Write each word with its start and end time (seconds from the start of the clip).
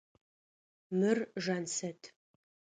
Мыр 0.99 1.17
Жансэт. 1.43 2.01